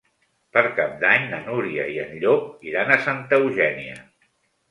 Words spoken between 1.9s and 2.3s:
i en